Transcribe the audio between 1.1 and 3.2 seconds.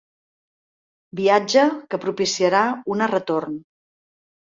Viatge que propiciarà una